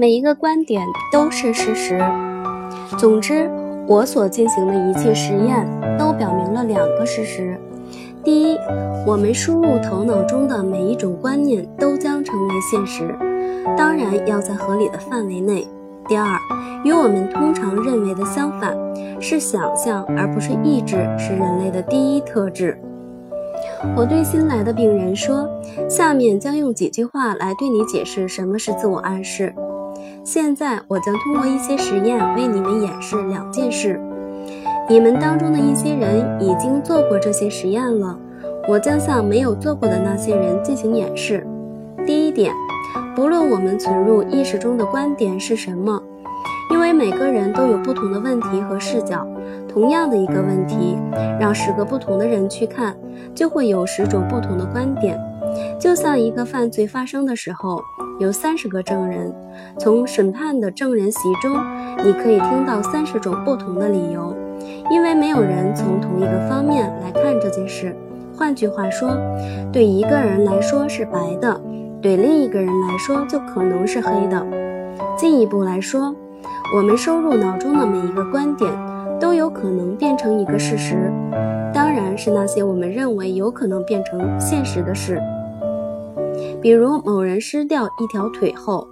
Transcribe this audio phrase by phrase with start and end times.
[0.00, 1.98] 每一个观点都是事实。
[2.96, 3.50] 总之，
[3.88, 5.66] 我所进行的一切实验
[5.98, 7.60] 都表明了两个事实：
[8.22, 8.56] 第一，
[9.04, 13.12] 我们输入头脑中的每一种观念都将成为现实，
[13.76, 15.66] 当然要在合理的范围内；
[16.06, 16.38] 第二，
[16.84, 18.78] 与我们通常认为的相反，
[19.20, 22.80] 是想象而不是意志是人类的第一特质。
[23.96, 25.48] 我对新来的病人说
[25.88, 29.54] ：“下面将用几句话来对你解释什么是自我暗示。”
[30.24, 34.00] 现在我将通过一些实验为你们演示两件事。
[34.88, 38.18] 你们当中的一些人已经做过这些实验了，
[38.68, 41.46] 我将向没有做过的那些人进行演示。
[42.06, 42.52] 第一点，
[43.14, 46.02] 不论我们存入意识中的观点是什么，
[46.70, 49.26] 因为每个人都有不同的问题和视角，
[49.68, 50.98] 同样的一个问题，
[51.38, 52.96] 让十个不同的人去看，
[53.34, 55.20] 就会有十种不同的观点。
[55.78, 57.78] 就像一个犯罪发生的时候。
[58.18, 59.32] 有三十个证人，
[59.78, 61.56] 从审判的证人席中，
[62.04, 64.34] 你可以听到三十种不同的理由，
[64.90, 67.94] 因为没有人从同一个方面来看这件事。
[68.36, 69.16] 换句话说，
[69.72, 71.60] 对一个人来说是白的，
[72.02, 74.44] 对另一个人来说就可能是黑的。
[75.16, 76.12] 进一步来说，
[76.76, 78.72] 我们收入脑中的每一个观点
[79.20, 81.12] 都有可能变成一个事实，
[81.72, 85.20] 当然是那些我们认为有可能变成现实的事。
[86.60, 88.88] 比如某人失掉一条腿后，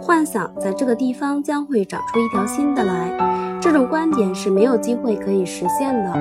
[0.00, 6.12] 幻想在这个地方将会长出一条新的来，这种观点是没有机会可以实现的。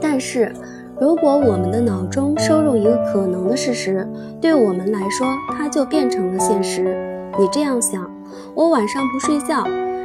[0.00, 0.52] 但是，
[1.00, 4.06] 如果我们的脑中收入一个可能的事实，
[4.40, 6.96] 对我们来说，它就变成了现实。
[7.38, 8.10] 你这样想：
[8.54, 9.64] 我晚上不睡觉，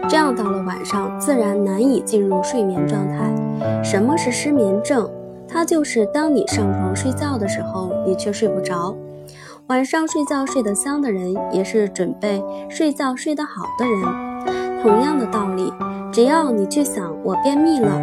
[0.09, 3.83] 这样到了晚上自然难以进入睡眠状态。
[3.83, 5.09] 什么是失眠症？
[5.47, 8.95] 它就是当你上床睡觉的时候，你却睡不着。
[9.67, 14.01] 晚上睡觉睡得香的人，也是准备睡觉睡得好的人。
[14.81, 15.73] 同样的道理，
[16.11, 17.99] 只要你去想我便秘了，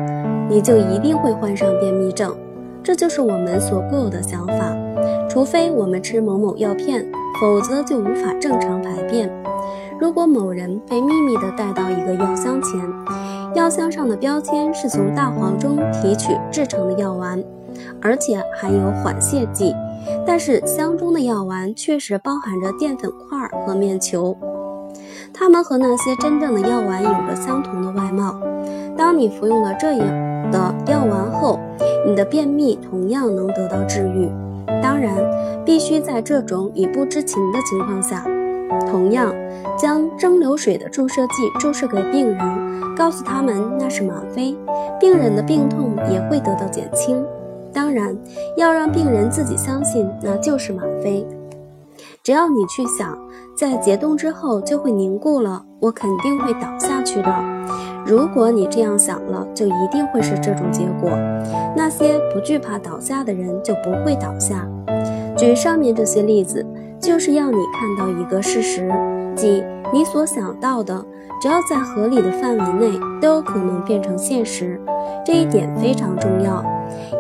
[0.49, 2.37] 你就一定会患上便秘症。
[2.83, 4.77] 这就是我们所固有的想法。
[5.29, 7.07] 除非我们吃某某药片，
[7.41, 9.31] 否则就无法正常排便。
[10.01, 12.81] 如果某人被秘密地带到一个药箱前，
[13.55, 17.43] 药箱上的标签是从大黄中提取制成的药丸，
[18.03, 19.75] 而且含有缓泻剂，
[20.27, 24.37] 但是箱中的药丸确实包含着淀粉块和面球，
[25.33, 28.39] 它们和那些真正的药丸有着相同的外貌。
[28.97, 31.59] 当你服用了这样的药丸后，
[32.07, 34.29] 你的便秘同样能得到治愈，
[34.83, 35.15] 当然，
[35.65, 38.25] 必须在这种你不知情的情况下。
[38.87, 39.35] 同样，
[39.79, 44.57] 将蒸馏水的注射剂注射给病人，告诉他们那是吗啡，
[45.01, 47.25] 病人的病痛也会得到减轻。
[47.73, 48.17] 当然，
[48.57, 51.27] 要让病人自己相信那就是吗啡。
[52.23, 53.19] 只要你去想，
[53.57, 57.35] 在解冻之后就会凝固了，我肯定会倒下去的。
[58.07, 61.11] 如果你这样想了，就一定会是这种结果。
[61.77, 64.69] 那些不惧怕倒下的人就不会倒下。
[65.37, 66.65] 举上面这些例子。
[67.05, 68.91] 就是要你看到一个事实，
[69.37, 71.05] 即你所想到的，
[71.39, 74.81] 只要在合理的范围内，都有可能变成现实。
[75.23, 76.65] 这一点非常重要，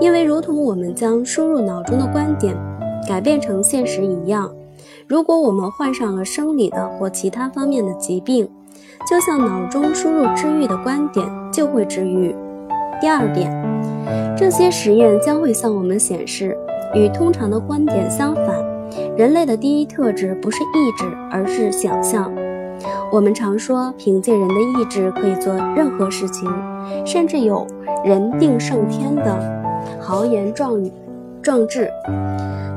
[0.00, 2.56] 因为如同我们将输入脑中的观点
[3.06, 4.50] 改变成现实一样，
[5.06, 8.48] 如果我们患上了生理的或其他方面的疾病，
[9.06, 12.34] 就像脑中输入治愈的观点就会治愈。
[13.02, 13.52] 第二点，
[14.34, 16.56] 这些实验将会向我们显示，
[16.94, 18.63] 与通常的观点相反。
[19.16, 22.32] 人类的第一特质不是意志，而是想象。
[23.12, 26.50] 我们常说，凭借人的意志可以做任何事情，
[27.06, 27.64] 甚至有
[28.04, 29.62] “人定胜天”的
[30.00, 30.90] 豪言壮语
[31.40, 31.88] 壮志。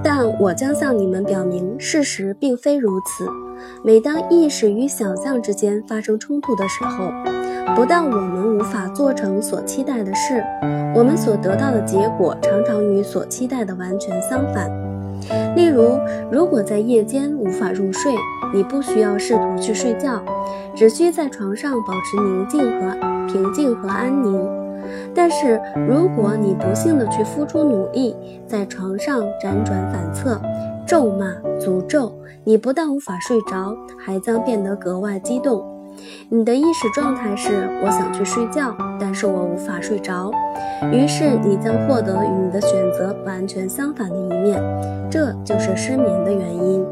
[0.04, 3.28] 但我将向你们表明，事实并非如此。
[3.84, 7.12] 每当意识与想象之间发生冲突的时候，
[7.76, 10.44] 不但我们无法做成所期待的事，
[10.94, 14.87] 我们所得到的结果常常与所期待的完全相反。
[15.56, 16.00] 例如，
[16.32, 18.14] 如果在夜间无法入睡，
[18.54, 20.22] 你不需要试图去睡觉，
[20.76, 22.96] 只需在床上保持宁静和
[23.28, 24.48] 平静和安宁。
[25.14, 28.16] 但是，如果你不幸的去付出努力，
[28.46, 30.40] 在床上辗转反侧，
[30.86, 32.12] 咒骂、诅咒，
[32.44, 35.77] 你不但无法睡着，还将变得格外激动。
[36.30, 40.32] 你的意识状态是：我想去睡觉，但是我无法睡着。
[40.92, 44.62] 于是你将获得与你的选择完全相反的一面，
[45.10, 46.86] 这就是失眠的原因。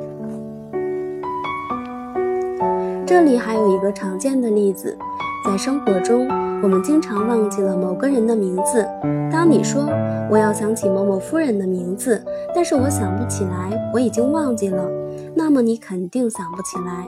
[3.06, 4.98] 这里还有一个常见的例子，
[5.46, 6.28] 在生活中，
[6.64, 8.88] 我们经常忘记了某个人的名字。
[9.32, 9.88] 当你说
[10.30, 12.24] 我要想起某某夫人的名字，
[12.56, 14.90] 但是我想不起来，我已经忘记了，
[15.36, 17.08] 那么你肯定想不起来。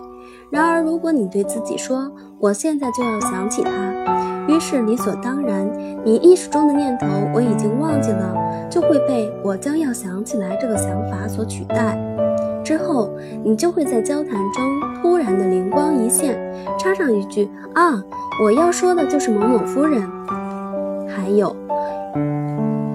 [0.50, 2.10] 然而，如果你对自己说
[2.40, 3.72] 我现在就要想起他，
[4.48, 5.70] 于是理所当然，
[6.06, 8.34] 你意识中的念头我已经忘记了，
[8.70, 11.98] 就会被我将要想起来这个想法所取代。
[12.64, 13.10] 之后，
[13.44, 16.38] 你就会在交谈中突然的灵光一现，
[16.78, 18.04] 插上一句啊，
[18.44, 20.02] 我要说的就是某某夫人。
[21.08, 21.56] 还有，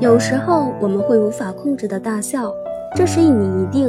[0.00, 2.52] 有时候我们会无法控制的大笑，
[2.94, 3.88] 这时你一定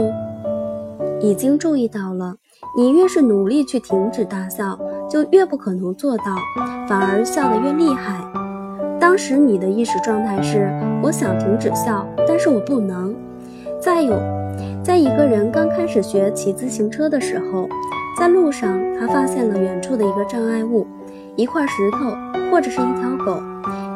[1.21, 2.35] 已经注意到了。
[2.75, 4.75] 你越是努力去停止大笑，
[5.07, 6.23] 就越不可能做到，
[6.87, 8.19] 反而笑得越厉害。
[8.99, 10.71] 当时你的意识状态是：
[11.03, 13.15] 我想停止笑，但是我不能。
[13.79, 14.19] 再有。
[14.83, 17.69] 在一个人刚开始学骑自行车的时候，
[18.19, 20.87] 在路上，他发现了远处的一个障碍物，
[21.35, 22.15] 一块石头
[22.49, 23.39] 或者是一条狗，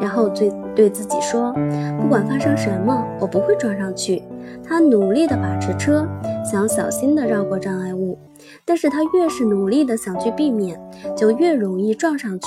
[0.00, 1.52] 然后对对自己说
[2.00, 4.22] ：“不管发生什么，我不会撞上去。”
[4.64, 6.06] 他努力地把持车，
[6.48, 8.18] 想小心地绕过障碍物，
[8.64, 10.80] 但是他越是努力地想去避免，
[11.16, 12.46] 就越容易撞上去。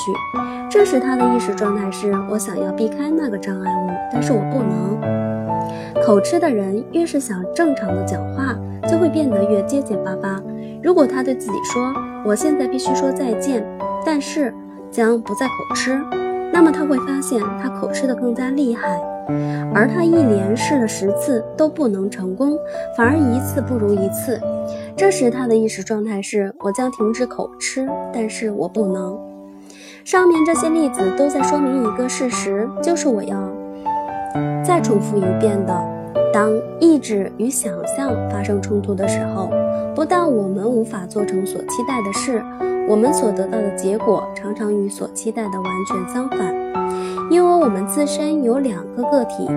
[0.70, 5.00] 这时他的意识状态是：我想要避开那个障碍物，但是我不能。
[6.04, 8.58] 口吃的人越是想正常的讲话，
[8.88, 10.42] 就会变得越结结巴巴。
[10.82, 11.94] 如果他对自己说
[12.26, 13.64] ：“我现在必须说再见，
[14.04, 14.54] 但是
[14.90, 16.02] 将不再口吃”，
[16.52, 19.00] 那么他会发现他口吃的更加厉害。
[19.74, 22.58] 而他一连试了十次都不能成功，
[22.98, 24.42] 反而一次不如一次。
[24.96, 29.20] 这时他的意识状态是：我将停止口吃，但是我不能。
[30.04, 33.38] 上面这些例子都在说明一个事实，就是我要
[34.64, 35.74] 再重复一遍的。
[36.34, 39.50] 当意志与想象发生冲突的时候，
[39.94, 42.44] 不但我们无法做成所期待的事，
[42.88, 46.56] 我们所得到的结果常常与所期待的完全相反。
[47.30, 49.48] 因为我们自身有两个个体，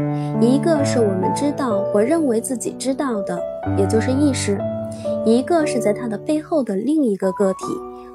[0.41, 3.39] 一个是我们知道或认为自己知道的，
[3.77, 4.57] 也就是意识；
[5.25, 7.65] 一个是在它的背后的另一个个体，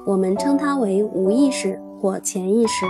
[0.04, 2.86] 我们称它为无意识或潜意识，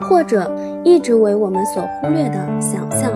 [0.00, 0.50] 或者
[0.84, 3.10] 一直为我们所忽略的想象。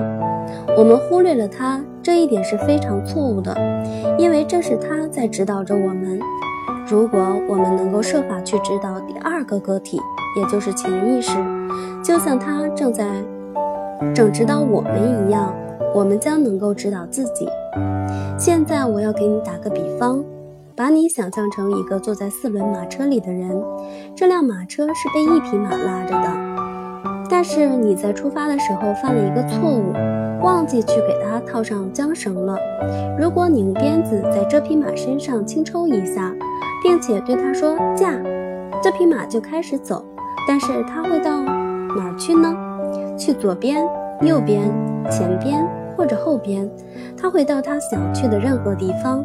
[0.77, 3.57] 我们忽略了它，这一点是非常错误的，
[4.19, 6.19] 因为这是它在指导着我们。
[6.87, 9.99] 如果我们能够设法去指导第二个个体，
[10.37, 11.33] 也就是潜意识，
[12.03, 13.07] 就像它正在
[14.15, 15.55] 正指导我们一样，
[15.95, 17.49] 我们将能够指导自己。
[18.37, 20.25] 现在我要给你打个比方，
[20.75, 23.63] 把你想象成一个坐在四轮马车里的人，
[24.17, 26.29] 这辆马车是被一匹马拉着的，
[27.31, 29.93] 但是你在出发的时候犯了一个错误。
[30.43, 32.59] 忘记去给它套上缰绳了。
[33.19, 36.35] 如果你用鞭子在这匹马身上轻抽一下，
[36.83, 38.21] 并且对它说“驾”，
[38.83, 40.05] 这匹马就开始走。
[40.47, 42.55] 但是它会到哪儿去呢？
[43.17, 43.83] 去左边、
[44.21, 44.71] 右边、
[45.11, 46.71] 前边或者后边？
[47.17, 49.25] 它会到它想去的任何地方。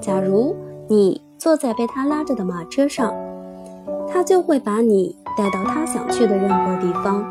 [0.00, 0.54] 假如
[0.88, 3.14] 你坐在被它拉着的马车上，
[4.08, 7.24] 它就会把你带到它想去的任何地方。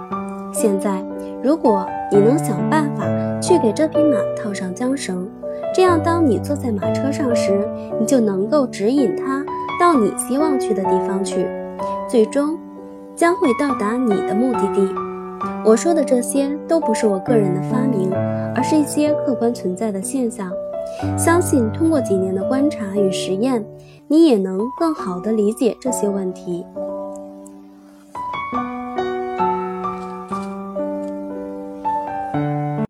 [0.53, 1.03] 现在，
[1.41, 3.05] 如果你能想办法
[3.39, 5.29] 去给这匹马套上缰绳，
[5.73, 7.65] 这样当你坐在马车上时，
[7.99, 9.45] 你就能够指引它
[9.79, 11.47] 到你希望去的地方去，
[12.09, 12.57] 最终
[13.15, 15.10] 将会到达你的目的地。
[15.63, 18.11] 我说的这些都不是我个人的发明，
[18.55, 20.51] 而是一些客观存在的现象。
[21.17, 23.63] 相信通过几年的观察与实验，
[24.07, 26.65] 你也能更好地理解这些问题。